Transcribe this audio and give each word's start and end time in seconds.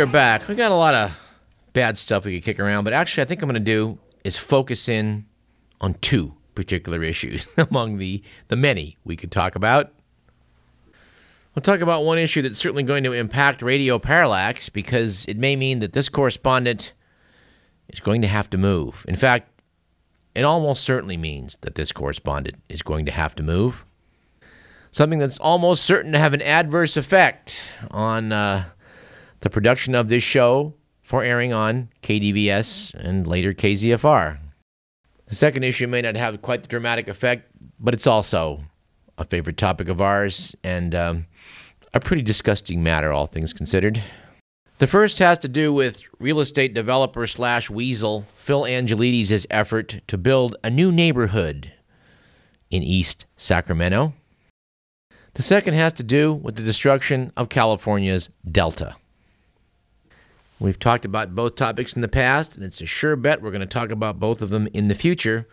are 0.00 0.06
back. 0.06 0.48
We 0.48 0.54
got 0.54 0.72
a 0.72 0.76
lot 0.76 0.94
of 0.94 1.12
bad 1.74 1.98
stuff 1.98 2.24
we 2.24 2.40
could 2.40 2.44
kick 2.44 2.58
around, 2.58 2.84
but 2.84 2.94
actually, 2.94 3.22
I 3.22 3.26
think 3.26 3.42
I'm 3.42 3.50
going 3.50 3.62
to 3.62 3.70
do 3.70 3.98
is 4.24 4.34
focus 4.34 4.88
in 4.88 5.26
on 5.82 5.94
two 6.00 6.34
particular 6.54 7.02
issues 7.02 7.46
among 7.58 7.98
the 7.98 8.22
the 8.48 8.56
many 8.56 8.96
we 9.04 9.14
could 9.14 9.30
talk 9.30 9.56
about. 9.56 9.92
We'll 11.54 11.62
talk 11.62 11.80
about 11.80 12.04
one 12.04 12.16
issue 12.16 12.40
that's 12.40 12.58
certainly 12.58 12.82
going 12.82 13.04
to 13.04 13.12
impact 13.12 13.60
radio 13.60 13.98
parallax 13.98 14.70
because 14.70 15.26
it 15.26 15.36
may 15.36 15.54
mean 15.54 15.80
that 15.80 15.92
this 15.92 16.08
correspondent 16.08 16.94
is 17.90 18.00
going 18.00 18.22
to 18.22 18.28
have 18.28 18.48
to 18.50 18.58
move. 18.58 19.04
In 19.06 19.16
fact, 19.16 19.50
it 20.34 20.44
almost 20.44 20.82
certainly 20.82 21.18
means 21.18 21.56
that 21.60 21.74
this 21.74 21.92
correspondent 21.92 22.56
is 22.70 22.80
going 22.80 23.04
to 23.04 23.12
have 23.12 23.34
to 23.34 23.42
move. 23.42 23.84
Something 24.92 25.18
that's 25.18 25.38
almost 25.38 25.84
certain 25.84 26.12
to 26.12 26.18
have 26.18 26.32
an 26.32 26.42
adverse 26.42 26.96
effect 26.96 27.62
on 27.90 28.32
uh, 28.32 28.64
the 29.40 29.50
production 29.50 29.94
of 29.94 30.08
this 30.08 30.22
show 30.22 30.74
for 31.02 31.22
airing 31.22 31.52
on 31.52 31.88
KDVS 32.02 32.94
and 32.94 33.26
later 33.26 33.52
KZFR. 33.52 34.38
The 35.26 35.34
second 35.34 35.62
issue 35.62 35.86
may 35.86 36.02
not 36.02 36.16
have 36.16 36.42
quite 36.42 36.62
the 36.62 36.68
dramatic 36.68 37.08
effect, 37.08 37.50
but 37.78 37.94
it's 37.94 38.06
also 38.06 38.60
a 39.18 39.24
favorite 39.24 39.56
topic 39.56 39.88
of 39.88 40.00
ours 40.00 40.54
and 40.64 40.94
um, 40.94 41.26
a 41.94 42.00
pretty 42.00 42.22
disgusting 42.22 42.82
matter, 42.82 43.12
all 43.12 43.26
things 43.26 43.52
considered. 43.52 44.02
The 44.78 44.86
first 44.86 45.18
has 45.18 45.38
to 45.40 45.48
do 45.48 45.72
with 45.74 46.02
real 46.18 46.40
estate 46.40 46.72
developer 46.72 47.26
slash 47.26 47.68
weasel 47.68 48.26
Phil 48.38 48.64
Angelides' 48.64 49.46
effort 49.50 50.00
to 50.06 50.16
build 50.16 50.56
a 50.64 50.70
new 50.70 50.90
neighborhood 50.90 51.72
in 52.70 52.82
East 52.82 53.26
Sacramento. 53.36 54.14
The 55.34 55.42
second 55.42 55.74
has 55.74 55.92
to 55.94 56.02
do 56.02 56.32
with 56.32 56.56
the 56.56 56.62
destruction 56.62 57.32
of 57.36 57.50
California's 57.50 58.30
Delta. 58.50 58.96
We've 60.60 60.78
talked 60.78 61.06
about 61.06 61.34
both 61.34 61.56
topics 61.56 61.94
in 61.94 62.02
the 62.02 62.08
past, 62.08 62.56
and 62.56 62.64
it's 62.64 62.82
a 62.82 62.86
sure 62.86 63.16
bet 63.16 63.40
we're 63.40 63.50
going 63.50 63.60
to 63.60 63.66
talk 63.66 63.90
about 63.90 64.20
both 64.20 64.42
of 64.42 64.50
them 64.50 64.68
in 64.74 64.88
the 64.88 64.94
future. 64.94 65.48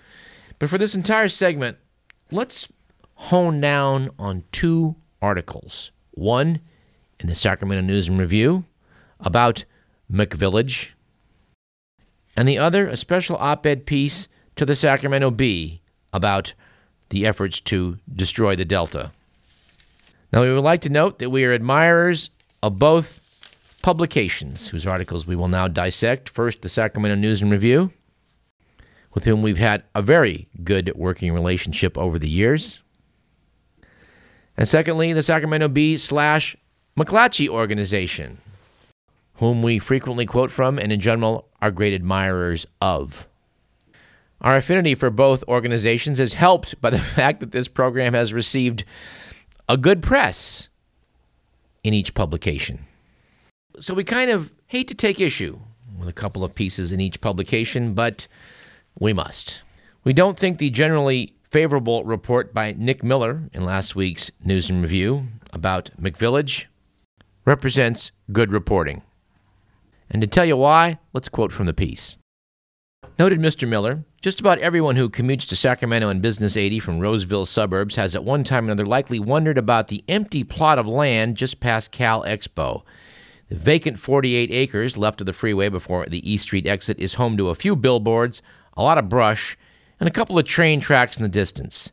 But 0.59 0.69
for 0.69 0.77
this 0.77 0.93
entire 0.93 1.29
segment, 1.29 1.77
let's 2.29 2.71
hone 3.15 3.61
down 3.61 4.09
on 4.19 4.43
two 4.51 4.97
articles. 5.21 5.91
One 6.11 6.59
in 7.21 7.27
the 7.27 7.35
Sacramento 7.35 7.81
News 7.81 8.09
and 8.09 8.19
Review 8.19 8.65
about 9.21 9.63
McVillage, 10.11 10.89
and 12.35 12.47
the 12.47 12.57
other, 12.57 12.87
a 12.87 12.95
special 12.97 13.37
op 13.37 13.65
ed 13.65 13.85
piece 13.85 14.27
to 14.57 14.65
the 14.65 14.75
Sacramento 14.75 15.31
Bee 15.31 15.81
about 16.13 16.53
the 17.09 17.25
efforts 17.25 17.61
to 17.61 17.97
destroy 18.13 18.55
the 18.55 18.65
Delta. 18.65 19.11
Now, 20.31 20.43
we 20.43 20.53
would 20.53 20.63
like 20.63 20.81
to 20.81 20.89
note 20.89 21.19
that 21.19 21.29
we 21.29 21.45
are 21.45 21.53
admirers 21.53 22.29
of 22.61 22.77
both 22.77 23.21
publications, 23.81 24.67
whose 24.67 24.87
articles 24.87 25.27
we 25.27 25.35
will 25.35 25.47
now 25.47 25.67
dissect. 25.67 26.29
First, 26.29 26.61
the 26.61 26.69
Sacramento 26.69 27.15
News 27.15 27.41
and 27.41 27.51
Review, 27.51 27.91
with 29.13 29.25
whom 29.25 29.41
we've 29.41 29.57
had 29.57 29.83
a 29.95 30.01
very 30.01 30.47
good 30.63 30.91
working 30.95 31.33
relationship 31.33 31.97
over 31.97 32.19
the 32.19 32.29
years. 32.29 32.81
And 34.57 34.67
secondly, 34.67 35.13
the 35.13 35.23
Sacramento 35.23 35.67
Bee 35.67 35.97
slash 35.97 36.55
McClatchy 36.97 37.47
organization, 37.47 38.39
whom 39.35 39.61
we 39.61 39.77
frequently 39.77 40.25
quote 40.25 40.51
from 40.51 40.79
and 40.79 40.91
in 40.91 40.99
general 40.99 41.47
are 41.61 41.71
great 41.71 41.93
admirers 41.93 42.65
of. 42.81 43.27
Our 44.41 44.57
affinity 44.57 44.95
for 44.95 45.09
both 45.09 45.43
organizations 45.47 46.19
is 46.19 46.33
helped 46.33 46.79
by 46.81 46.89
the 46.89 46.99
fact 47.17 47.39
that 47.39 47.51
this 47.51 47.67
program 47.67 48.13
has 48.13 48.33
received 48.33 48.83
a 49.69 49.77
good 49.77 50.01
press 50.01 50.69
in 51.83 51.93
each 51.93 52.13
publication. 52.13 52.85
So 53.79 53.93
we 53.93 54.03
kind 54.03 54.31
of 54.31 54.53
hate 54.65 54.87
to 54.87 54.95
take 54.95 55.19
issue 55.19 55.59
with 55.99 56.07
a 56.07 56.13
couple 56.13 56.43
of 56.43 56.55
pieces 56.55 56.91
in 56.91 56.99
each 56.99 57.21
publication, 57.21 57.93
but 57.93 58.27
we 58.99 59.13
must. 59.13 59.61
We 60.03 60.13
don't 60.13 60.37
think 60.37 60.57
the 60.57 60.69
generally 60.69 61.35
favorable 61.43 62.03
report 62.03 62.53
by 62.53 62.73
Nick 62.77 63.03
Miller 63.03 63.43
in 63.53 63.65
last 63.65 63.95
week's 63.95 64.31
News 64.43 64.69
and 64.69 64.81
Review 64.81 65.27
about 65.53 65.91
McVillage 65.99 66.65
represents 67.45 68.11
good 68.31 68.51
reporting. 68.51 69.03
And 70.09 70.21
to 70.21 70.27
tell 70.27 70.45
you 70.45 70.57
why, 70.57 70.97
let's 71.13 71.29
quote 71.29 71.51
from 71.51 71.65
the 71.65 71.73
piece. 71.73 72.17
Noted 73.19 73.39
Mr. 73.39 73.67
Miller, 73.67 74.03
just 74.21 74.39
about 74.39 74.59
everyone 74.59 74.95
who 74.95 75.09
commutes 75.09 75.47
to 75.49 75.55
Sacramento 75.55 76.09
in 76.09 76.19
Business 76.19 76.57
80 76.57 76.79
from 76.79 76.99
Roseville 76.99 77.45
suburbs 77.45 77.95
has 77.95 78.15
at 78.15 78.23
one 78.23 78.43
time 78.43 78.65
or 78.65 78.71
another 78.71 78.85
likely 78.85 79.19
wondered 79.19 79.57
about 79.57 79.87
the 79.87 80.03
empty 80.07 80.43
plot 80.43 80.79
of 80.79 80.87
land 80.87 81.37
just 81.37 81.59
past 81.59 81.91
Cal 81.91 82.23
Expo. 82.23 82.83
The 83.49 83.55
vacant 83.55 83.97
48 83.97 84.51
acres 84.51 84.97
left 84.97 85.21
of 85.21 85.25
the 85.25 85.33
freeway 85.33 85.69
before 85.69 86.05
the 86.05 86.29
East 86.29 86.43
Street 86.43 86.67
exit 86.67 86.99
is 86.99 87.13
home 87.13 87.37
to 87.37 87.49
a 87.49 87.55
few 87.55 87.77
billboards, 87.77 88.41
a 88.75 88.83
lot 88.83 88.97
of 88.97 89.07
brush, 89.07 89.57
and 89.99 90.07
a 90.07 90.11
couple 90.11 90.37
of 90.37 90.45
train 90.45 90.81
tracks 90.81 91.15
in 91.15 91.23
the 91.23 91.29
distance. 91.29 91.91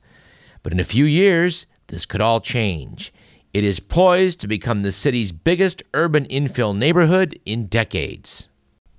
But 0.65 0.73
in 0.73 0.81
a 0.81 0.85
few 0.85 1.05
years, 1.05 1.67
this 1.87 2.07
could 2.07 2.21
all 2.21 2.41
change. 2.41 3.13
It 3.53 3.63
is 3.63 3.79
poised 3.79 4.41
to 4.41 4.49
become 4.49 4.83
the 4.83 4.91
city's 4.91 5.31
biggest 5.31 5.85
urban 5.95 6.27
infill 6.27 6.77
neighborhood 6.77 7.39
in 7.47 7.67
decades. 7.67 8.49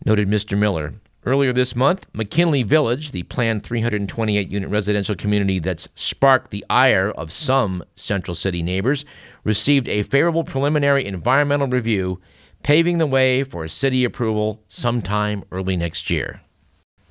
Noted 0.05 0.29
Mr. 0.29 0.57
Miller. 0.57 0.93
Earlier 1.25 1.51
this 1.51 1.75
month, 1.75 2.05
McKinley 2.13 2.63
Village, 2.63 3.11
the 3.11 3.23
planned 3.23 3.63
328 3.63 4.47
unit 4.47 4.69
residential 4.69 5.15
community 5.15 5.59
that's 5.59 5.89
sparked 5.95 6.51
the 6.51 6.63
ire 6.69 7.09
of 7.11 7.31
some 7.31 7.83
Central 7.95 8.35
City 8.35 8.61
neighbors, 8.61 9.03
received 9.43 9.89
a 9.89 10.03
favorable 10.03 10.43
preliminary 10.43 11.03
environmental 11.03 11.67
review, 11.67 12.21
paving 12.65 12.97
the 12.97 13.05
way 13.05 13.43
for 13.43 13.67
city 13.67 14.03
approval 14.03 14.59
sometime 14.69 15.43
early 15.51 15.77
next 15.77 16.09
year. 16.09 16.41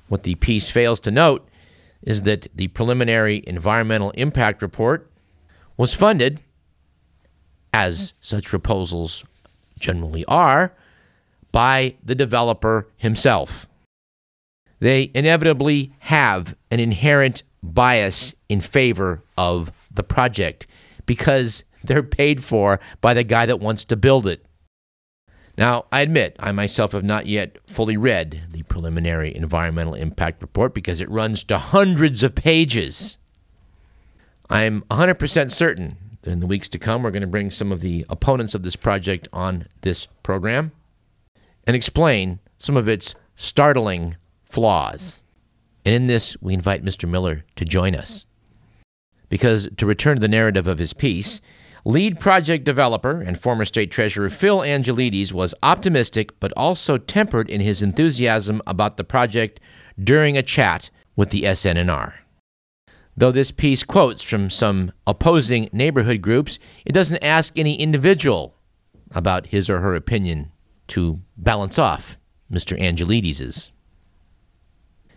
What 0.09 0.23
the 0.23 0.35
piece 0.35 0.67
fails 0.69 0.99
to 0.99 1.11
note 1.11 1.47
is 2.01 2.23
that 2.23 2.47
the 2.53 2.67
preliminary 2.67 3.41
environmental 3.47 4.09
impact 4.11 4.61
report 4.61 5.09
was 5.77 5.93
funded 5.93 6.41
as 7.73 8.11
such 8.19 8.49
proposals 8.49 9.23
generally 9.79 10.25
are, 10.25 10.73
by 11.53 11.95
the 12.03 12.15
developer 12.15 12.89
himself. 12.97 13.65
They 14.81 15.09
inevitably 15.15 15.93
have 15.99 16.53
an 16.69 16.81
inherent 16.81 17.43
bias 17.63 18.35
in 18.49 18.59
favor 18.59 19.23
of 19.37 19.71
the 19.89 20.03
project 20.03 20.67
because 21.05 21.63
they're 21.81 22.03
paid 22.03 22.43
for 22.43 22.81
by 22.99 23.13
the 23.13 23.23
guy 23.23 23.45
that 23.45 23.61
wants 23.61 23.85
to 23.85 23.95
build 23.95 24.27
it. 24.27 24.45
Now, 25.57 25.85
I 25.91 26.01
admit, 26.01 26.35
I 26.39 26.51
myself 26.51 26.91
have 26.91 27.03
not 27.03 27.27
yet 27.27 27.57
fully 27.65 27.95
read 27.95 28.43
the 28.51 28.63
preliminary 28.63 29.33
environmental 29.33 29.93
impact 29.93 30.41
report 30.41 30.73
because 30.73 30.99
it 30.99 31.09
runs 31.09 31.43
to 31.45 31.57
hundreds 31.57 32.23
of 32.23 32.35
pages. 32.35 33.17
I'm 34.49 34.81
100% 34.91 35.51
certain 35.51 35.97
that 36.21 36.31
in 36.31 36.41
the 36.41 36.47
weeks 36.47 36.67
to 36.69 36.79
come, 36.79 37.03
we're 37.03 37.11
going 37.11 37.21
to 37.21 37.27
bring 37.27 37.51
some 37.51 37.71
of 37.71 37.79
the 37.79 38.05
opponents 38.09 38.53
of 38.53 38.63
this 38.63 38.75
project 38.75 39.27
on 39.31 39.67
this 39.81 40.07
program 40.23 40.71
and 41.65 41.75
explain 41.75 42.39
some 42.57 42.75
of 42.75 42.89
its 42.89 43.15
startling 43.35 44.17
flaws. 44.43 45.23
And 45.85 45.95
in 45.95 46.07
this, 46.07 46.35
we 46.41 46.53
invite 46.53 46.83
Mr. 46.83 47.07
Miller 47.07 47.45
to 47.55 47.65
join 47.65 47.95
us. 47.95 48.25
Because, 49.29 49.69
to 49.77 49.85
return 49.85 50.17
to 50.17 50.21
the 50.21 50.27
narrative 50.27 50.67
of 50.67 50.79
his 50.79 50.93
piece, 50.93 51.41
lead 51.85 52.19
project 52.19 52.63
developer 52.63 53.21
and 53.21 53.39
former 53.39 53.63
state 53.63 53.91
treasurer 53.91 54.29
Phil 54.29 54.59
Angelides 54.61 55.31
was 55.31 55.53
optimistic 55.61 56.37
but 56.39 56.51
also 56.57 56.97
tempered 56.97 57.49
in 57.49 57.61
his 57.61 57.83
enthusiasm 57.83 58.59
about 58.65 58.97
the 58.97 59.03
project 59.03 59.59
during 60.03 60.35
a 60.35 60.43
chat 60.43 60.89
with 61.15 61.29
the 61.29 61.43
SNNR. 61.43 62.13
Though 63.15 63.31
this 63.31 63.51
piece 63.51 63.83
quotes 63.83 64.23
from 64.23 64.49
some 64.49 64.91
opposing 65.07 65.69
neighborhood 65.71 66.21
groups, 66.21 66.59
it 66.85 66.91
doesn't 66.91 67.23
ask 67.23 67.57
any 67.57 67.79
individual 67.79 68.55
about 69.11 69.47
his 69.47 69.69
or 69.69 69.79
her 69.79 69.95
opinion 69.95 70.51
to 70.87 71.21
balance 71.37 71.79
off 71.79 72.17
Mr. 72.51 72.77
Angelides's. 72.79 73.71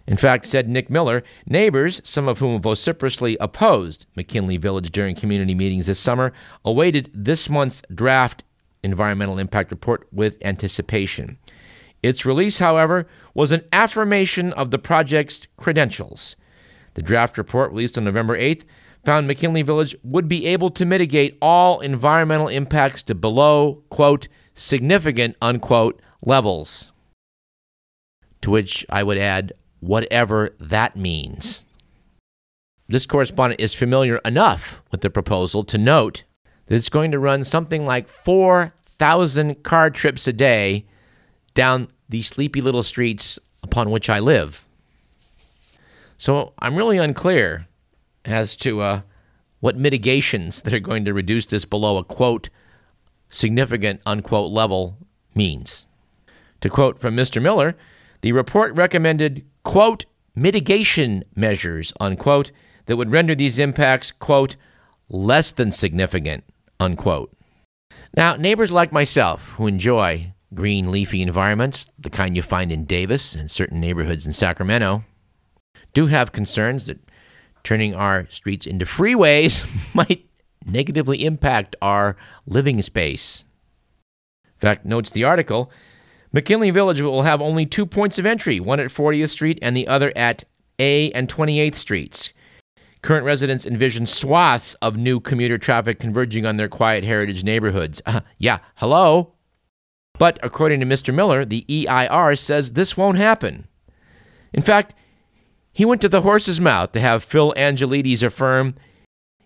In 0.09 0.17
fact, 0.17 0.47
said 0.47 0.71
Nick 0.71 0.89
Miller, 0.89 1.23
neighbors, 1.47 2.01
some 2.03 2.29
of 2.29 2.39
whom 2.39 2.63
vociferously 2.63 3.37
opposed 3.41 4.07
McKinley 4.17 4.57
Village 4.57 4.91
during 4.91 5.15
community 5.15 5.55
meetings 5.55 5.87
this 5.87 6.01
summer, 6.01 6.33
awaited 6.65 7.11
this 7.13 7.51
month's 7.51 7.83
draft 7.95 8.43
environmental 8.83 9.39
impact 9.39 9.71
report 9.71 10.09
with 10.11 10.39
anticipation. 10.43 11.37
Its 12.03 12.25
release, 12.25 12.59
however, 12.59 13.07
was 13.35 13.53
an 13.53 13.61
affirmation 13.71 14.51
of 14.55 14.71
the 14.71 14.79
project's 14.79 15.47
credentials. 15.59 16.37
The 16.95 17.03
draft 17.03 17.37
report, 17.37 17.73
released 17.73 17.99
on 17.99 18.05
November 18.05 18.39
8th, 18.39 18.65
found 19.05 19.27
McKinley 19.27 19.61
Village 19.61 19.95
would 20.03 20.27
be 20.27 20.47
able 20.47 20.71
to 20.71 20.87
mitigate 20.87 21.37
all 21.43 21.81
environmental 21.81 22.49
impacts 22.49 23.03
to 23.05 23.15
below, 23.15 23.83
quote, 23.91 24.27
significant, 24.55 25.37
unquote, 25.43 26.01
levels. 26.25 26.93
To 28.41 28.51
which 28.51 28.87
I 28.89 29.03
would 29.03 29.19
add, 29.19 29.53
whatever 29.81 30.55
that 30.61 30.97
means. 30.97 31.65
This 32.89 33.07
correspondent 33.07 33.61
is 33.61 33.75
familiar 33.75 34.17
enough 34.25 34.83
with 34.91 35.03
the 35.03 35.11
proposal 35.11 35.63
to 35.65 35.79
note 35.79 36.25
that 36.67 36.75
it's 36.75 36.89
going 36.89 37.11
to 37.11 37.19
run 37.19 37.45
something 37.45 37.85
like 37.85 38.09
4,000 38.09 39.63
car 39.63 39.91
trips 39.91 40.27
a 40.27 40.33
day 40.33 40.87
down 41.55 41.89
the 42.09 42.23
sleepy 42.23 42.61
little 42.61 42.83
streets 42.83 43.39
upon 43.63 43.91
which 43.91 44.09
I 44.09 44.21
live. 44.21 44.65
So 46.17 46.53
I'm 46.59 46.77
really 46.77 46.99
unclear 46.99 47.67
as 48.25 48.57
to 48.57 48.81
uh, 48.81 49.01
what 49.61 49.77
mitigations 49.77 50.63
that 50.63 50.75
are 50.75 50.81
going 50.81 51.05
to 51.05 51.15
reduce 51.15 51.47
this 51.47 51.65
below 51.65 51.99
a 51.99 52.05
quote 52.05 52.49
significant 53.29 54.01
unquote 54.07 54.51
level 54.51 54.97
means. 55.35 55.87
To 56.63 56.71
quote 56.71 56.99
from 56.99 57.15
Mr. 57.15 57.41
Miller, 57.41 57.77
the 58.21 58.33
report 58.33 58.75
recommended 58.75 59.45
quote 59.65 60.07
mitigation 60.35 61.25
measures 61.35 61.93
unquote 62.01 62.51
that 62.87 62.97
would 62.97 63.13
render 63.13 63.35
these 63.35 63.59
impacts 63.59 64.11
quote 64.11 64.57
less 65.09 65.53
than 65.53 65.73
significant 65.73 66.45
unquote. 66.81 67.33
Now, 68.17 68.37
neighbors 68.37 68.73
like 68.73 68.93
myself 68.93 69.51
who 69.51 69.67
enjoy 69.67 70.33
green 70.55 70.91
leafy 70.91 71.23
environments, 71.23 71.89
the 71.99 72.11
kind 72.11 72.35
you 72.35 72.43
find 72.43 72.73
in 72.73 72.85
Davis 72.85 73.35
and 73.35 73.51
certain 73.51 73.81
neighborhoods 73.81 74.27
in 74.27 74.33
Sacramento, 74.33 75.05
do 75.93 76.07
have 76.07 76.33
concerns 76.33 76.87
that 76.87 76.99
turning 77.65 77.95
our 77.95 78.27
streets 78.31 78.67
into 78.67 78.87
freeways 78.87 79.65
might 79.95 80.27
negatively 80.65 81.25
impact 81.25 81.77
our 81.83 82.17
living 82.47 82.81
space. 82.83 83.45
In 84.45 84.61
fact, 84.61 84.85
notes 84.85 85.11
the 85.11 85.25
article 85.25 85.71
McKinley 86.33 86.71
Village 86.71 87.01
will 87.01 87.23
have 87.23 87.41
only 87.41 87.65
two 87.65 87.87
points 87.87 88.19
of 88.19 88.27
entry, 88.27 88.61
one 88.61 88.81
at 88.81 88.89
40th 88.89 89.31
Street 89.31 89.59
and 89.63 89.77
the 89.77 89.89
other 89.89 90.13
at 90.15 90.45
A 90.79 91.11
and 91.13 91.29
28th 91.29 91.75
Streets. 91.75 92.33
Current 93.03 93.25
residents 93.25 93.65
envision 93.65 94.07
swaths 94.07 94.75
of 94.75 94.97
new 94.97 95.21
commuter 95.21 95.57
traffic 95.57 95.99
converging 95.99 96.45
on 96.45 96.57
their 96.57 96.69
quiet 96.69 97.05
heritage 97.05 97.45
neighborhoods. 97.45 98.03
Uh, 98.05 98.21
yeah, 98.39 98.59
hello? 98.75 99.35
But 100.19 100.39
according 100.43 100.81
to 100.81 100.87
Mr. 100.87 101.15
Miller, 101.15 101.45
the 101.45 101.65
EIR 101.69 102.37
says 102.37 102.73
this 102.73 102.97
won't 102.97 103.19
happen. 103.19 103.69
In 104.53 104.63
fact, 104.63 104.95
he 105.73 105.85
went 105.85 106.01
to 106.01 106.09
the 106.09 106.23
horse's 106.23 106.61
mouth 106.61 106.93
to 106.93 107.01
have 107.01 107.23
Phil 107.23 107.55
Angelides 107.57 108.23
affirm 108.23 108.75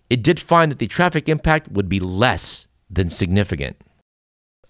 it 0.09 0.23
did 0.23 0.39
find 0.39 0.71
that 0.71 0.79
the 0.79 0.87
traffic 0.87 1.29
impact 1.29 1.71
would 1.71 1.89
be 1.89 1.99
less 1.99 2.67
than 2.89 3.09
significant. 3.09 3.77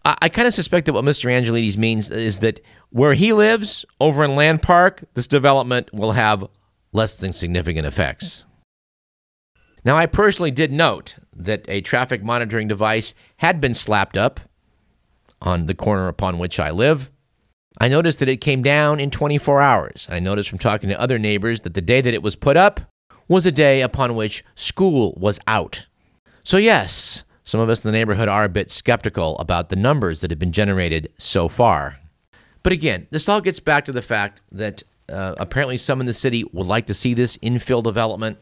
I, 0.05 0.15
I 0.23 0.29
kind 0.29 0.47
of 0.47 0.53
suspect 0.53 0.85
that 0.85 0.93
what 0.93 1.05
Mr. 1.05 1.31
Angelides 1.31 1.77
means 1.77 2.09
is 2.09 2.39
that 2.39 2.59
where 2.89 3.13
he 3.13 3.33
lives, 3.33 3.85
over 3.99 4.23
in 4.23 4.35
Land 4.35 4.61
Park, 4.61 5.03
this 5.13 5.27
development 5.27 5.93
will 5.93 6.11
have 6.11 6.45
less 6.91 7.15
than 7.15 7.33
significant 7.33 7.87
effects. 7.87 8.45
Now, 9.85 9.97
I 9.97 10.05
personally 10.05 10.51
did 10.51 10.71
note 10.71 11.15
that 11.35 11.65
a 11.67 11.81
traffic 11.81 12.23
monitoring 12.23 12.67
device 12.67 13.13
had 13.37 13.59
been 13.59 13.73
slapped 13.73 14.15
up 14.15 14.39
on 15.41 15.65
the 15.65 15.73
corner 15.73 16.07
upon 16.07 16.39
which 16.39 16.59
I 16.59 16.71
live. 16.71 17.11
I 17.81 17.89
noticed 17.89 18.19
that 18.19 18.29
it 18.29 18.37
came 18.37 18.63
down 18.63 18.99
in 18.99 19.09
24 19.11 19.59
hours. 19.59 20.07
I 20.09 20.19
noticed 20.19 20.49
from 20.49 20.59
talking 20.59 20.89
to 20.89 20.99
other 20.99 21.19
neighbors 21.19 21.61
that 21.61 21.73
the 21.73 21.81
day 21.81 21.99
that 21.99 22.13
it 22.13 22.23
was 22.23 22.35
put 22.35 22.55
up 22.55 22.79
was 23.27 23.45
a 23.45 23.51
day 23.51 23.81
upon 23.81 24.15
which 24.15 24.45
school 24.55 25.13
was 25.17 25.39
out. 25.47 25.87
So, 26.43 26.57
yes, 26.57 27.23
some 27.43 27.59
of 27.59 27.69
us 27.69 27.83
in 27.83 27.91
the 27.91 27.97
neighborhood 27.97 28.29
are 28.29 28.45
a 28.45 28.49
bit 28.49 28.71
skeptical 28.71 29.37
about 29.39 29.69
the 29.69 29.75
numbers 29.75 30.21
that 30.21 30.31
have 30.31 30.39
been 30.39 30.51
generated 30.51 31.11
so 31.17 31.47
far. 31.47 31.97
But 32.63 32.73
again, 32.73 33.07
this 33.11 33.27
all 33.27 33.41
gets 33.41 33.59
back 33.59 33.85
to 33.85 33.91
the 33.91 34.01
fact 34.01 34.41
that 34.51 34.83
uh, 35.09 35.35
apparently 35.37 35.77
some 35.77 35.99
in 35.99 36.07
the 36.07 36.13
city 36.13 36.45
would 36.53 36.67
like 36.67 36.87
to 36.87 36.93
see 36.93 37.13
this 37.13 37.37
infill 37.37 37.83
development. 37.83 38.37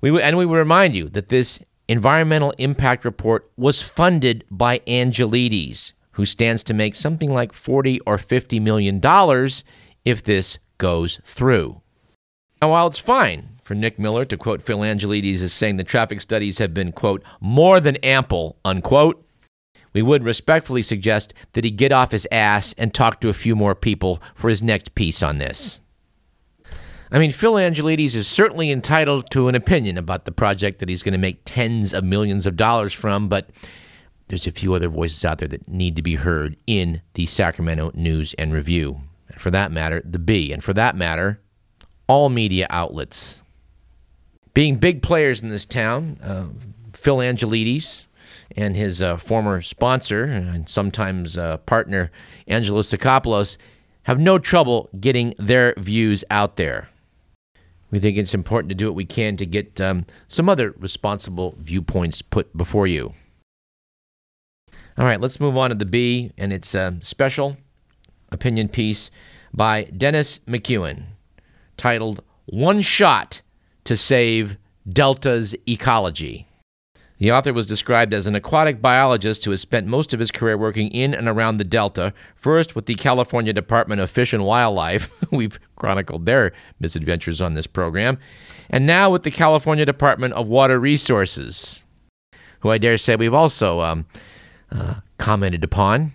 We 0.00 0.10
w- 0.10 0.24
and 0.24 0.38
we 0.38 0.46
would 0.46 0.56
remind 0.56 0.94
you 0.94 1.08
that 1.10 1.28
this 1.28 1.58
environmental 1.88 2.52
impact 2.58 3.04
report 3.04 3.50
was 3.56 3.82
funded 3.82 4.44
by 4.50 4.78
Angelides, 4.80 5.92
who 6.12 6.24
stands 6.24 6.62
to 6.64 6.74
make 6.74 6.94
something 6.94 7.32
like 7.32 7.52
40 7.52 8.00
or 8.00 8.18
50 8.18 8.60
million 8.60 9.00
dollars 9.00 9.64
if 10.04 10.22
this 10.22 10.58
goes 10.78 11.20
through. 11.24 11.80
Now, 12.62 12.70
while 12.70 12.86
it's 12.86 12.98
fine 12.98 13.57
for 13.68 13.74
Nick 13.74 13.98
Miller 13.98 14.24
to 14.24 14.38
quote 14.38 14.62
Phil 14.62 14.78
Angelides 14.78 15.42
as 15.42 15.52
saying 15.52 15.76
the 15.76 15.84
traffic 15.84 16.22
studies 16.22 16.56
have 16.56 16.72
been, 16.72 16.90
quote, 16.90 17.22
more 17.38 17.80
than 17.80 17.96
ample, 17.96 18.56
unquote, 18.64 19.22
we 19.92 20.00
would 20.00 20.24
respectfully 20.24 20.82
suggest 20.82 21.34
that 21.52 21.64
he 21.64 21.70
get 21.70 21.92
off 21.92 22.12
his 22.12 22.26
ass 22.32 22.74
and 22.78 22.94
talk 22.94 23.20
to 23.20 23.28
a 23.28 23.34
few 23.34 23.54
more 23.54 23.74
people 23.74 24.22
for 24.34 24.48
his 24.48 24.62
next 24.62 24.94
piece 24.94 25.22
on 25.22 25.36
this. 25.36 25.82
I 27.12 27.18
mean, 27.18 27.30
Phil 27.30 27.58
Angelides 27.58 28.14
is 28.14 28.26
certainly 28.26 28.70
entitled 28.70 29.30
to 29.32 29.48
an 29.48 29.54
opinion 29.54 29.98
about 29.98 30.24
the 30.24 30.32
project 30.32 30.78
that 30.78 30.88
he's 30.88 31.02
going 31.02 31.12
to 31.12 31.18
make 31.18 31.42
tens 31.44 31.92
of 31.92 32.04
millions 32.04 32.46
of 32.46 32.56
dollars 32.56 32.94
from, 32.94 33.28
but 33.28 33.50
there's 34.28 34.46
a 34.46 34.52
few 34.52 34.72
other 34.72 34.88
voices 34.88 35.26
out 35.26 35.40
there 35.40 35.48
that 35.48 35.68
need 35.68 35.94
to 35.96 36.02
be 36.02 36.14
heard 36.14 36.56
in 36.66 37.02
the 37.12 37.26
Sacramento 37.26 37.90
News 37.92 38.32
and 38.38 38.54
Review. 38.54 39.02
And 39.30 39.38
for 39.38 39.50
that 39.50 39.72
matter, 39.72 40.00
the 40.06 40.18
Bee. 40.18 40.54
And 40.54 40.64
for 40.64 40.72
that 40.72 40.96
matter, 40.96 41.42
all 42.06 42.30
media 42.30 42.66
outlets. 42.70 43.42
Being 44.54 44.76
big 44.76 45.02
players 45.02 45.42
in 45.42 45.50
this 45.50 45.64
town, 45.64 46.18
uh, 46.22 46.46
Phil 46.92 47.18
Angelides 47.18 48.06
and 48.56 48.76
his 48.76 49.02
uh, 49.02 49.16
former 49.16 49.62
sponsor 49.62 50.24
and 50.24 50.68
sometimes 50.68 51.38
uh, 51.38 51.58
partner, 51.58 52.10
Angelo 52.46 52.82
Tsakopoulos, 52.82 53.56
have 54.04 54.18
no 54.18 54.38
trouble 54.38 54.88
getting 54.98 55.34
their 55.38 55.74
views 55.76 56.24
out 56.30 56.56
there. 56.56 56.88
We 57.90 58.00
think 58.00 58.16
it's 58.16 58.34
important 58.34 58.68
to 58.70 58.74
do 58.74 58.86
what 58.86 58.94
we 58.94 59.04
can 59.04 59.36
to 59.36 59.46
get 59.46 59.80
um, 59.80 60.06
some 60.26 60.48
other 60.48 60.74
responsible 60.78 61.54
viewpoints 61.58 62.20
put 62.20 62.54
before 62.56 62.86
you. 62.86 63.14
All 64.98 65.04
right, 65.04 65.20
let's 65.20 65.40
move 65.40 65.56
on 65.56 65.70
to 65.70 65.76
the 65.76 65.86
Bee, 65.86 66.32
and 66.36 66.52
it's 66.52 66.74
a 66.74 66.96
special 67.00 67.56
opinion 68.30 68.68
piece 68.68 69.10
by 69.54 69.84
Dennis 69.84 70.40
McEwan 70.40 71.04
titled 71.76 72.22
One 72.46 72.80
Shot 72.80 73.40
to 73.88 73.96
Save 73.96 74.58
Delta's 74.86 75.56
Ecology. 75.66 76.46
The 77.16 77.32
author 77.32 77.54
was 77.54 77.64
described 77.64 78.12
as 78.12 78.26
an 78.26 78.34
aquatic 78.34 78.82
biologist 78.82 79.46
who 79.46 79.50
has 79.50 79.62
spent 79.62 79.86
most 79.86 80.12
of 80.12 80.20
his 80.20 80.30
career 80.30 80.58
working 80.58 80.88
in 80.88 81.14
and 81.14 81.26
around 81.26 81.56
the 81.56 81.64
Delta, 81.64 82.12
first 82.36 82.76
with 82.76 82.84
the 82.84 82.96
California 82.96 83.54
Department 83.54 84.02
of 84.02 84.10
Fish 84.10 84.34
and 84.34 84.44
Wildlife. 84.44 85.10
We've 85.32 85.58
chronicled 85.76 86.26
their 86.26 86.52
misadventures 86.80 87.40
on 87.40 87.54
this 87.54 87.66
program. 87.66 88.18
And 88.68 88.86
now 88.86 89.08
with 89.10 89.22
the 89.22 89.30
California 89.30 89.86
Department 89.86 90.34
of 90.34 90.48
Water 90.48 90.78
Resources, 90.78 91.82
who 92.60 92.68
I 92.68 92.76
dare 92.76 92.98
say 92.98 93.16
we've 93.16 93.32
also 93.32 93.80
um, 93.80 94.04
uh, 94.70 94.96
commented 95.16 95.64
upon. 95.64 96.12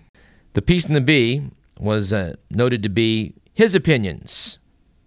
The 0.54 0.62
piece 0.62 0.86
in 0.86 0.94
the 0.94 1.02
Bee 1.02 1.50
was 1.80 2.14
uh, 2.14 2.36
noted 2.52 2.84
to 2.84 2.90
be 2.90 3.34
his 3.56 3.74
opinions 3.74 4.60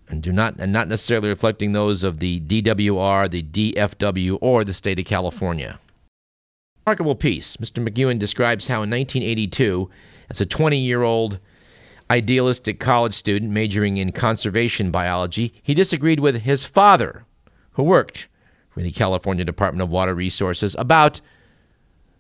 and 0.09 0.23
do 0.23 0.33
not 0.33 0.55
and 0.59 0.73
not 0.73 0.89
necessarily 0.89 1.29
reflecting 1.29 1.73
those 1.73 2.03
of 2.03 2.19
the 2.19 2.41
DWR, 2.41 3.31
the 3.31 3.43
DFW, 3.43 4.39
or 4.41 4.65
the 4.65 4.73
state 4.73 4.99
of 4.99 5.05
California. 5.07 5.79
Remarkable 6.87 7.17
piece. 7.17 7.57
Mr. 7.57 7.87
McEwan 7.87 8.19
describes 8.19 8.69
how 8.69 8.77
in 8.77 8.91
1982, 8.91 9.91
as 10.31 10.41
a 10.41 10.47
20 10.47 10.79
year 10.79 11.03
old 11.03 11.41
idealistic 12.09 12.79
college 12.79 13.15
student 13.15 13.51
majoring 13.51 13.97
in 13.97 14.13
conservation 14.13 14.91
biology, 14.91 15.53
he 15.63 15.75
disagreed 15.75 16.21
with 16.21 16.43
his 16.43 16.65
father, 16.65 17.25
who 17.73 17.83
worked 17.83 18.29
for 18.71 18.81
the 18.81 18.93
California 18.93 19.45
Department 19.45 19.83
of 19.83 19.91
Water 19.91 20.15
Resources, 20.15 20.77
about 20.79 21.21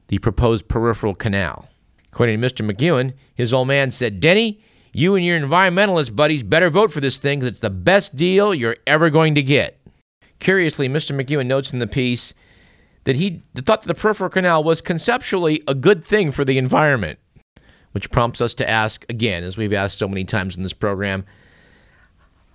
the 0.08 0.18
proposed 0.18 0.68
peripheral 0.68 1.14
canal. 1.14 1.68
According 2.12 2.40
to 2.40 2.46
Mr. 2.46 2.68
McEwan, 2.68 3.12
his 3.34 3.52
old 3.52 3.68
man 3.68 3.90
said, 3.90 4.20
Denny, 4.20 4.60
you 4.96 5.14
and 5.14 5.22
your 5.26 5.38
environmentalist 5.38 6.16
buddies 6.16 6.42
better 6.42 6.70
vote 6.70 6.90
for 6.90 7.00
this 7.00 7.18
thing 7.18 7.38
because 7.38 7.50
it's 7.50 7.60
the 7.60 7.68
best 7.68 8.16
deal 8.16 8.54
you're 8.54 8.78
ever 8.86 9.10
going 9.10 9.34
to 9.34 9.42
get. 9.42 9.78
Curiously, 10.40 10.88
Mr. 10.88 11.14
McEwan 11.14 11.44
notes 11.44 11.70
in 11.70 11.80
the 11.80 11.86
piece 11.86 12.32
that 13.04 13.14
he 13.14 13.42
thought 13.54 13.82
that 13.82 13.88
the 13.88 13.94
peripheral 13.94 14.30
canal 14.30 14.64
was 14.64 14.80
conceptually 14.80 15.62
a 15.68 15.74
good 15.74 16.02
thing 16.02 16.32
for 16.32 16.46
the 16.46 16.56
environment, 16.56 17.18
which 17.92 18.10
prompts 18.10 18.40
us 18.40 18.54
to 18.54 18.66
ask 18.68 19.04
again, 19.10 19.44
as 19.44 19.58
we've 19.58 19.74
asked 19.74 19.98
so 19.98 20.08
many 20.08 20.24
times 20.24 20.56
in 20.56 20.62
this 20.62 20.72
program, 20.72 21.26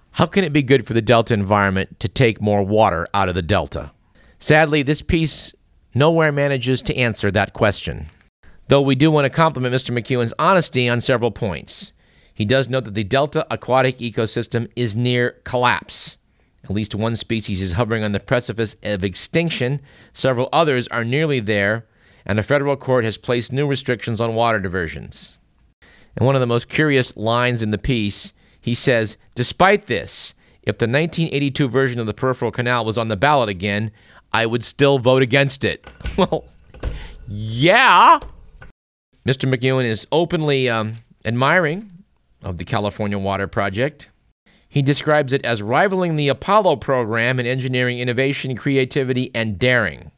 how 0.10 0.26
can 0.26 0.44
it 0.44 0.52
be 0.52 0.64
good 0.64 0.88
for 0.88 0.94
the 0.94 1.02
Delta 1.02 1.36
environment 1.36 2.00
to 2.00 2.08
take 2.08 2.42
more 2.42 2.64
water 2.64 3.06
out 3.14 3.30
of 3.30 3.36
the 3.36 3.44
Delta? 3.44 3.92
Sadly, 4.40 4.82
this 4.82 5.04
piece 5.04 5.54
nowhere 5.94 6.32
manages 6.32 6.82
to 6.82 6.98
answer 6.98 7.30
that 7.30 7.54
question. 7.54 8.08
Though 8.68 8.82
we 8.82 8.96
do 8.96 9.12
want 9.12 9.26
to 9.26 9.30
compliment 9.30 9.76
Mr. 9.76 9.96
McEwan's 9.96 10.34
honesty 10.40 10.90
on 10.90 11.02
several 11.02 11.30
points. 11.30 11.92
He 12.34 12.46
does 12.46 12.70
note 12.70 12.86
that 12.86 12.94
the 12.94 13.04
Delta 13.04 13.46
aquatic 13.52 14.00
ecosystem 14.00 14.70
is 14.76 14.96
near 14.96 15.32
collapse. 15.44 16.18
At 16.64 16.72
least 16.72 16.96
one 16.96 17.16
species 17.16 17.62
is 17.62 17.74
hovering 17.74 18.04
on 18.04 18.12
the 18.12 18.20
precipice 18.20 18.76
of 18.84 19.04
extinction, 19.04 19.82
several 20.14 20.50
others 20.54 20.88
are 20.90 21.04
nearly 21.04 21.40
there, 21.40 21.86
and 22.26 22.40
a 22.40 22.44
federal 22.44 22.78
court 22.78 23.04
has 23.04 23.18
placed 23.18 23.52
new 23.52 23.68
restrictions 23.68 24.22
on 24.22 24.36
water 24.36 24.60
diversions. 24.60 25.38
And 26.16 26.26
one 26.26 26.36
of 26.36 26.42
the 26.42 26.48
most 26.48 26.70
curious 26.70 27.16
lines 27.18 27.64
in 27.64 27.72
the 27.72 27.78
piece, 27.78 28.34
he 28.60 28.76
says, 28.76 29.18
Despite 29.34 29.88
this, 29.88 30.34
if 30.62 30.78
the 30.78 30.86
1982 30.86 31.68
version 31.68 32.00
of 32.00 32.06
the 32.06 32.14
peripheral 32.14 32.52
canal 32.52 32.86
was 32.86 32.98
on 32.98 33.08
the 33.08 33.16
ballot 33.16 33.50
again, 33.50 33.92
I 34.32 34.46
would 34.46 34.64
still 34.64 35.00
vote 35.00 35.24
against 35.24 35.64
it. 35.64 35.90
well, 36.18 36.46
yeah. 37.28 38.20
Mr. 39.26 39.52
McEwan 39.52 39.86
is 39.86 40.06
openly 40.12 40.70
um, 40.70 40.94
admiring 41.26 41.90
of 42.42 42.58
the 42.58 42.66
California 42.66 43.18
Water 43.18 43.48
Project. 43.48 44.10
He 44.68 44.82
describes 44.82 45.34
it 45.34 45.44
as 45.46 45.62
rivaling 45.62 46.16
the 46.16 46.30
Apollo 46.30 46.78
program 46.78 47.40
in 47.40 47.46
engineering 47.46 48.00
innovation, 48.00 48.56
creativity, 48.56 49.30
and 49.36 49.60
daring. 49.60 50.12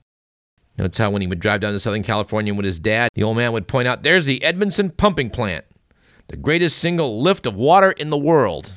Notes 0.78 0.98
how 0.98 1.12
when 1.12 1.22
he 1.22 1.28
would 1.28 1.40
drive 1.40 1.62
down 1.62 1.74
to 1.74 1.80
Southern 1.80 2.04
California 2.04 2.54
with 2.54 2.66
his 2.66 2.80
dad, 2.80 3.10
the 3.14 3.24
old 3.24 3.38
man 3.38 3.52
would 3.54 3.68
point 3.68 3.88
out, 3.88 4.04
There's 4.04 4.26
the 4.26 4.40
Edmonston 4.40 4.96
pumping 4.96 5.30
plant, 5.30 5.66
the 6.28 6.38
greatest 6.38 6.80
single 6.80 7.22
lift 7.22 7.46
of 7.46 7.56
water 7.56 7.92
in 7.92 8.10
the 8.10 8.18
world. 8.18 8.74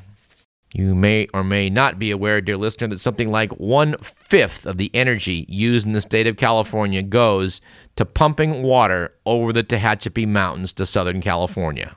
You 0.74 0.94
may 0.94 1.26
or 1.32 1.42
may 1.42 1.70
not 1.70 1.98
be 1.98 2.10
aware, 2.10 2.40
dear 2.40 2.58
listener, 2.58 2.88
that 2.88 3.00
something 3.00 3.30
like 3.30 3.52
one 3.52 3.96
fifth 4.02 4.66
of 4.66 4.76
the 4.76 4.90
energy 4.92 5.46
used 5.48 5.86
in 5.86 5.92
the 5.92 6.02
state 6.02 6.26
of 6.26 6.36
California 6.36 7.02
goes 7.02 7.62
to 7.96 8.04
pumping 8.04 8.62
water 8.62 9.14
over 9.24 9.52
the 9.52 9.64
Tehachapi 9.64 10.28
Mountains 10.28 10.74
to 10.74 10.84
Southern 10.84 11.22
California. 11.22 11.96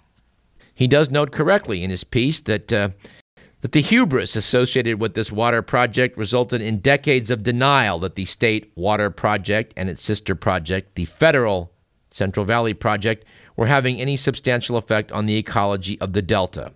He 0.79 0.87
does 0.87 1.11
note 1.11 1.33
correctly 1.33 1.83
in 1.83 1.89
his 1.89 2.05
piece 2.05 2.39
that, 2.39 2.71
uh, 2.71 2.91
that 3.59 3.73
the 3.73 3.81
hubris 3.81 4.37
associated 4.37 5.01
with 5.01 5.13
this 5.13 5.29
water 5.29 5.61
project 5.61 6.17
resulted 6.17 6.61
in 6.61 6.77
decades 6.77 7.29
of 7.29 7.43
denial 7.43 7.99
that 7.99 8.15
the 8.15 8.23
state 8.23 8.71
water 8.77 9.09
project 9.09 9.73
and 9.75 9.89
its 9.89 10.01
sister 10.01 10.35
project, 10.35 10.95
the 10.95 11.03
federal 11.03 11.73
Central 12.11 12.45
Valley 12.45 12.73
Project, 12.73 13.25
were 13.57 13.65
having 13.65 13.99
any 13.99 14.15
substantial 14.15 14.77
effect 14.77 15.11
on 15.11 15.25
the 15.25 15.35
ecology 15.35 15.99
of 15.99 16.13
the 16.13 16.21
Delta. 16.21 16.71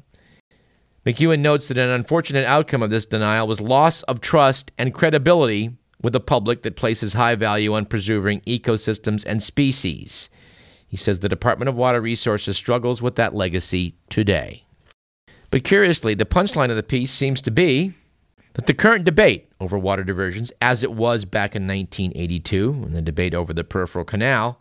McEwan 1.06 1.40
notes 1.40 1.70
that 1.70 1.78
an 1.78 1.90
unfortunate 1.90 2.46
outcome 2.46 2.84
of 2.84 2.90
this 2.90 3.06
denial 3.06 3.48
was 3.48 3.62
loss 3.62 4.04
of 4.04 4.20
trust 4.20 4.74
and 4.78 4.94
credibility 4.94 5.78
with 6.02 6.14
a 6.14 6.20
public 6.20 6.64
that 6.64 6.76
places 6.76 7.14
high 7.14 7.36
value 7.36 7.74
on 7.74 7.86
preserving 7.86 8.42
ecosystems 8.42 9.24
and 9.26 9.42
species. 9.42 10.28
He 10.94 10.98
says 10.98 11.18
the 11.18 11.28
Department 11.28 11.70
of 11.70 11.76
Water 11.76 12.00
Resources 12.00 12.56
struggles 12.56 13.02
with 13.02 13.16
that 13.16 13.34
legacy 13.34 13.96
today. 14.10 14.64
But 15.50 15.64
curiously, 15.64 16.14
the 16.14 16.24
punchline 16.24 16.70
of 16.70 16.76
the 16.76 16.84
piece 16.84 17.12
seems 17.12 17.42
to 17.42 17.50
be 17.50 17.96
that 18.54 18.68
the 18.68 18.76
current 18.76 19.04
debate 19.04 19.50
over 19.60 19.76
water 19.76 20.04
diversions, 20.04 20.52
as 20.62 20.84
it 20.84 20.92
was 20.94 21.26
back 21.26 21.56
in 21.56 21.66
1982 21.66 22.84
in 22.86 22.94
the 22.94 23.02
debate 23.02 23.34
over 23.34 23.54
the 23.54 23.64
peripheral 23.64 24.06
canal, 24.06 24.60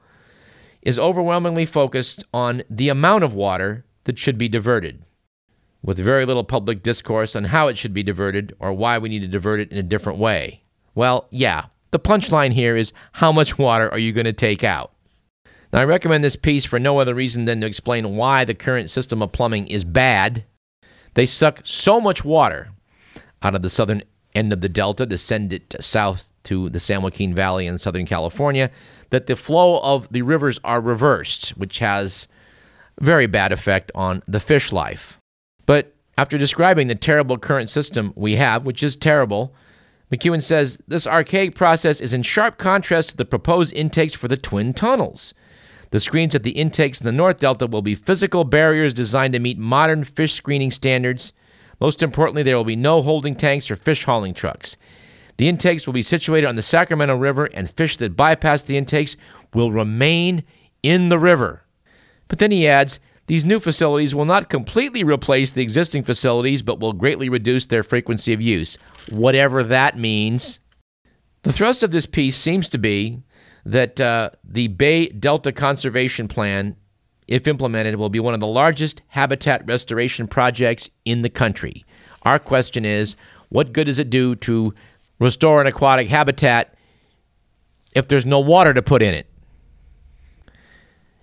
is 0.81 0.99
overwhelmingly 0.99 1.67
focused 1.67 2.25
on 2.33 2.63
the 2.71 2.89
amount 2.89 3.25
of 3.25 3.35
water 3.35 3.85
that 4.05 4.19
should 4.19 4.39
be 4.39 4.49
diverted 4.49 5.05
with 5.83 5.99
very 5.99 6.25
little 6.25 6.45
public 6.45 6.83
discourse 6.83 7.37
on 7.37 7.45
how 7.45 7.69
it 7.69 7.77
should 7.77 7.93
be 7.93 8.03
diverted 8.03 8.57
or 8.59 8.73
why 8.73 8.97
we 8.97 9.11
need 9.11 9.21
to 9.21 9.29
divert 9.29 9.61
it 9.61 9.71
in 9.71 9.77
a 9.77 9.83
different 9.83 10.19
way. 10.19 10.63
Well, 10.95 11.27
yeah, 11.29 11.67
the 11.91 12.01
punchline 12.01 12.55
here 12.55 12.75
is 12.75 12.95
how 13.13 13.33
much 13.33 13.59
water 13.59 13.91
are 13.93 13.99
you 13.99 14.13
going 14.13 14.25
to 14.25 14.33
take 14.33 14.65
out? 14.65 14.93
Now, 15.73 15.81
I 15.81 15.85
recommend 15.85 16.23
this 16.23 16.37
piece 16.37 16.67
for 16.67 16.79
no 16.79 16.99
other 16.99 17.15
reason 17.15 17.47
than 17.47 17.63
to 17.63 17.67
explain 17.67 18.17
why 18.17 18.45
the 18.45 18.55
current 18.55 18.91
system 18.91 19.23
of 19.23 19.33
plumbing 19.33 19.69
is 19.69 19.85
bad. 19.85 20.45
They 21.15 21.25
suck 21.25 21.61
so 21.65 22.01
much 22.01 22.25
water 22.25 22.69
out 23.43 23.55
of 23.55 23.63
the 23.63 23.71
southern 23.71 24.03
end 24.35 24.53
of 24.53 24.61
the 24.61 24.69
delta 24.69 25.07
to 25.07 25.17
send 25.17 25.53
it 25.53 25.75
south 25.81 26.31
to 26.45 26.69
the 26.69 26.81
San 26.81 27.03
Joaquin 27.03 27.35
Valley 27.35 27.67
in 27.67 27.79
Southern 27.79 28.05
California 28.05 28.71
that 29.11 29.27
the 29.27 29.37
flow 29.37 29.81
of 29.81 30.09
the 30.11 30.23
rivers 30.23 30.61
are 30.65 30.81
reversed, 30.81 31.51
which 31.51 31.79
has 31.79 32.27
very 33.01 33.27
bad 33.27 33.53
effect 33.53 33.91
on 33.95 34.23
the 34.27 34.41
fish 34.41 34.73
life. 34.73 35.19
But 35.65 35.95
after 36.19 36.37
describing 36.37 36.89
the 36.89 36.95
terrible 36.95 37.39
current 37.39 37.71
system 37.71 38.13
we 38.15 38.37
have, 38.37 38.67
which 38.67 38.83
is 38.83 38.97
terrible, 38.97 39.55
McEwan 40.13 40.43
says 40.43 40.79
this 40.87 41.07
archaic 41.07 41.55
process 41.55 42.01
is 42.01 42.13
in 42.13 42.23
sharp 42.23 42.59
contrast 42.59 43.11
to 43.11 43.17
the 43.17 43.25
proposed 43.25 43.73
intakes 43.75 44.15
for 44.15 44.29
the 44.29 44.37
twin 44.37 44.75
tunnels. 44.75 45.33
The 45.93 46.01
screens 46.01 46.35
at 46.35 46.43
the 46.43 46.53
intakes 46.53 47.01
in 47.01 47.05
the 47.05 47.13
North 47.13 47.39
Delta 47.39 47.67
will 47.67 47.83
be 47.83 47.95
physical 47.95 48.45
barriers 48.45 48.95
designed 48.95 49.35
to 49.35 49.39
meet 49.39 49.59
modern 49.59 50.05
fish 50.05 50.33
screening 50.33 50.71
standards. 50.71 51.35
Most 51.81 52.03
importantly, 52.03 52.43
there 52.43 52.57
will 52.57 52.65
be 52.65 52.77
no 52.77 53.03
holding 53.03 53.35
tanks 53.35 53.71
or 53.71 53.77
fish 53.77 54.05
hauling 54.05 54.33
trucks. 54.33 54.79
The 55.37 55.49
intakes 55.49 55.87
will 55.87 55.93
be 55.93 56.01
situated 56.01 56.47
on 56.47 56.57
the 56.57 56.63
Sacramento 56.63 57.17
River, 57.17 57.45
and 57.53 57.69
fish 57.69 57.99
that 57.99 58.17
bypass 58.17 58.63
the 58.63 58.79
intakes 58.79 59.19
will 59.53 59.71
remain 59.71 60.45
in 60.83 61.11
the 61.11 61.19
river. 61.19 61.63
But 62.27 62.39
then 62.39 62.53
he 62.53 62.67
adds 62.67 62.99
these 63.27 63.45
new 63.45 63.61
facilities 63.61 64.15
will 64.15 64.25
not 64.25 64.49
completely 64.49 65.05
replace 65.05 65.51
the 65.51 65.63
existing 65.63 66.05
facilities, 66.05 66.63
but 66.63 66.81
will 66.81 66.95
greatly 66.95 67.29
reduce 67.29 67.67
their 67.67 67.83
frequency 67.83 68.33
of 68.33 68.41
use, 68.41 68.79
whatever 69.11 69.63
that 69.63 69.99
means. 69.99 70.59
The 71.43 71.53
thrust 71.53 71.83
of 71.83 71.91
this 71.91 72.07
piece 72.07 72.37
seems 72.37 72.71
to 72.71 72.79
be 72.79 73.23
that 73.65 74.01
uh, 74.01 74.31
the 74.45 74.69
Bay 74.69 75.09
Delta 75.09 75.53
Conservation 75.53 76.29
Plan, 76.29 76.77
if 77.29 77.47
implemented, 77.47 77.97
will 77.97 78.09
be 78.09 78.21
one 78.21 78.35
of 78.35 78.41
the 78.41 78.47
largest 78.47 79.03
habitat 79.09 79.67
restoration 79.67 80.27
projects 80.27 80.91
in 81.05 81.23
the 81.23 81.31
country. 81.31 81.85
Our 82.23 82.39
question 82.39 82.85
is 82.85 83.17
what 83.49 83.73
good 83.73 83.85
does 83.85 83.99
it 83.99 84.11
do 84.11 84.35
to 84.37 84.75
restore 85.19 85.61
an 85.61 85.67
aquatic 85.67 86.09
habitat 86.09 86.75
if 87.95 88.09
there's 88.09 88.27
no 88.27 88.41
water 88.41 88.73
to 88.73 88.83
put 88.83 89.03
in 89.03 89.15
it? 89.15 89.27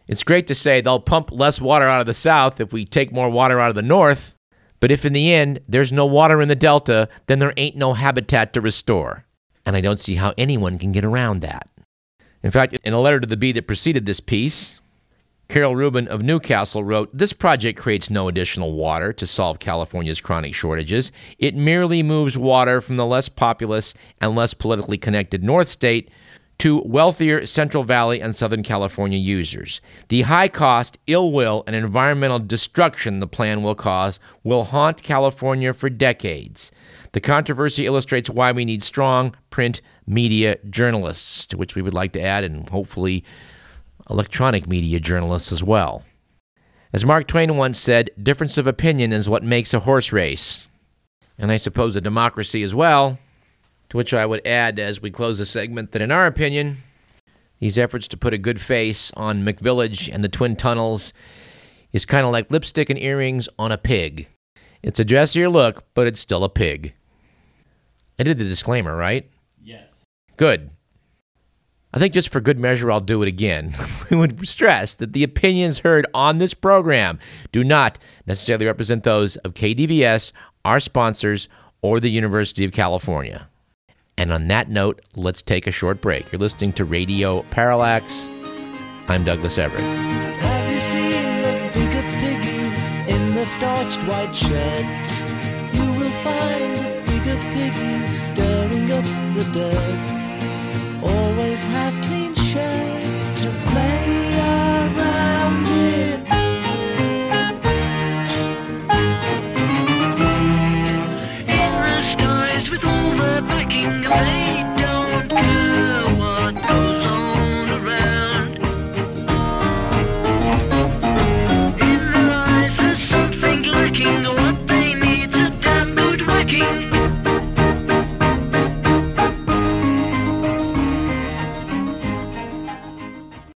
It's 0.08 0.24
great 0.24 0.48
to 0.48 0.55
say 0.55 0.81
they'll 0.81 1.00
pump 1.00 1.31
less 1.31 1.62
water 1.62 1.86
out 1.86 2.00
of 2.00 2.08
the 2.08 2.13
south 2.13 2.60
if 2.60 2.74
we 2.74 2.84
take 2.86 3.12
more 3.12 3.29
water 3.29 3.60
out 3.60 3.69
of 3.69 3.75
the 3.75 3.84
north, 3.84 4.34
but 4.79 4.91
if 4.91 5.05
in 5.05 5.13
the 5.13 5.34
end 5.34 5.60
there's 5.67 5.91
no 5.91 6.05
water 6.05 6.41
in 6.41 6.48
the 6.48 6.55
delta, 6.55 7.10
then 7.27 7.39
there 7.39 7.53
ain't 7.58 7.75
no 7.75 7.93
habitat 7.93 8.53
to 8.53 8.62
restore. 8.62 9.25
And 9.65 9.75
I 9.75 9.81
don't 9.81 10.00
see 10.00 10.15
how 10.15 10.34
anyone 10.38 10.79
can 10.79 10.91
get 10.91 11.05
around 11.05 11.41
that. 11.41 11.69
In 12.43 12.51
fact, 12.51 12.77
in 12.84 12.93
a 12.93 13.01
letter 13.01 13.19
to 13.19 13.27
the 13.27 13.38
Bee 13.38 13.51
that 13.51 13.67
preceded 13.67 14.05
this 14.05 14.19
piece, 14.19 14.79
Carol 15.50 15.75
Rubin 15.75 16.08
of 16.08 16.22
Newcastle 16.22 16.84
wrote 16.84 17.10
This 17.12 17.34
project 17.34 17.77
creates 17.77 18.10
no 18.10 18.27
additional 18.27 18.74
water 18.74 19.12
to 19.13 19.27
solve 19.27 19.60
California's 19.60 20.22
chronic 20.22 20.53
shortages. 20.53 21.12
It 21.38 21.55
merely 21.55 22.03
moves 22.03 22.38
water 22.38 22.81
from 22.81 22.98
the 22.98 23.05
less 23.05 23.27
populous 23.27 23.93
and 24.22 24.36
less 24.36 24.53
politically 24.53 24.98
connected 24.98 25.43
North 25.43 25.67
State 25.67 26.12
to 26.60 26.81
wealthier 26.86 27.46
Central 27.46 27.84
Valley 27.84 28.22
and 28.22 28.36
Southern 28.36 28.63
California 28.63 29.17
users. 29.17 29.79
The 30.10 30.24
high 30.24 30.50
cost, 30.50 31.00
ill 31.08 31.31
will, 31.31 31.63
and 31.65 31.75
environmental 31.75 32.38
destruction 32.38 33.19
the 33.19 33.27
plan 33.27 33.63
will 33.63 33.75
cause 33.75 34.19
will 34.43 34.65
haunt 34.65 35.01
California 35.01 35.74
for 35.74 35.89
decades. 35.89 36.72
The 37.13 37.22
controversy 37.22 37.86
illustrates 37.86 38.29
why 38.29 38.51
we 38.51 38.65
need 38.65 38.84
strong 38.84 39.36
print 39.50 39.81
media 40.09 40.57
journalists, 40.69 41.45
to 41.45 41.57
which 41.57 41.75
we 41.75 41.81
would 41.81 41.93
like 41.93 42.11
to 42.13 42.21
add, 42.21 42.43
and 42.43 42.67
hopefully 42.69 43.23
electronic 44.09 44.67
media 44.67 44.99
journalists 44.99 45.51
as 45.51 45.63
well. 45.63 46.03
As 46.91 47.05
Mark 47.05 47.27
Twain 47.27 47.55
once 47.55 47.79
said, 47.79 48.09
difference 48.21 48.57
of 48.57 48.65
opinion 48.65 49.13
is 49.13 49.29
what 49.29 49.43
makes 49.43 49.73
a 49.73 49.79
horse 49.79 50.11
race. 50.11 50.67
And 51.37 51.51
I 51.51 51.57
suppose 51.57 51.95
a 51.95 52.01
democracy 52.01 52.63
as 52.63 52.73
well. 52.73 53.19
To 53.89 53.97
which 53.97 54.13
I 54.13 54.25
would 54.25 54.45
add, 54.45 54.79
as 54.79 55.01
we 55.01 55.09
close 55.11 55.37
the 55.37 55.45
segment, 55.45 55.91
that 55.91 56.01
in 56.01 56.11
our 56.11 56.27
opinion, 56.27 56.77
these 57.59 57.77
efforts 57.77 58.07
to 58.09 58.17
put 58.17 58.33
a 58.33 58.37
good 58.37 58.59
face 58.59 59.11
on 59.15 59.43
McVillage 59.43 60.11
and 60.11 60.23
the 60.23 60.29
Twin 60.29 60.55
Tunnels 60.55 61.13
is 61.91 62.05
kind 62.05 62.25
of 62.25 62.31
like 62.31 62.51
lipstick 62.51 62.89
and 62.89 62.99
earrings 62.99 63.49
on 63.57 63.71
a 63.71 63.77
pig. 63.77 64.27
It's 64.81 64.99
a 64.99 65.05
dressier 65.05 65.49
look, 65.49 65.85
but 65.93 66.07
it's 66.07 66.19
still 66.19 66.43
a 66.43 66.49
pig. 66.49 66.93
I 68.17 68.23
did 68.23 68.37
the 68.37 68.45
disclaimer, 68.45 68.95
right? 68.95 69.29
Good. 70.39 70.69
I 71.93 72.00
think 72.00 72.13
just 72.13 72.29
for 72.29 72.39
good 72.39 72.58
measure, 72.58 72.89
I'll 72.89 73.01
do 73.01 73.22
it 73.22 73.27
again. 73.27 73.75
we 74.10 74.15
would 74.15 74.48
stress 74.48 74.96
that 74.96 75.12
the 75.12 75.24
opinions 75.24 75.79
heard 75.79 76.08
on 76.13 76.38
this 76.38 76.53
program 76.53 77.19
do 77.51 77.62
not 77.62 78.00
necessarily 78.25 78.65
represent 78.65 79.03
those 79.03 79.36
of 79.36 79.53
KDVS, 79.53 80.31
our 80.63 80.79
sponsors, 80.79 81.50
or 81.81 82.00
the 82.00 82.10
University 82.10 82.63
of 82.63 82.72
California. 82.72 83.50
And 84.17 84.31
on 84.31 84.48
that 84.48 84.69
note, 84.69 85.01
let's 85.13 85.41
take 85.41 85.67
a 85.67 85.72
short 85.72 86.00
break. 86.00 86.31
You're 86.31 86.39
listening 86.39 86.72
to 86.74 86.86
Radio 86.86 87.41
Parallax. 87.51 88.29
I'm 89.10 89.25
Douglas 89.25 89.58
Everett. 89.58 89.81
Have 89.81 90.74
you 90.74 90.79
seen 90.79 91.41
the 91.41 91.72
bigger 91.74 92.17
piggies 92.17 92.89
in 93.13 93.36
the 93.36 93.46
starched 93.46 94.00
white 94.03 94.34
sheds? 94.34 95.22
You 95.77 96.00
will 96.00 96.10
find 96.24 97.05
bigger 97.05 97.38
piggies 97.51 98.31
stirring 98.31 98.89
up 98.93 99.03
the 99.36 99.43
dirt 99.51 100.18
always 101.03 101.63
have 101.65 102.18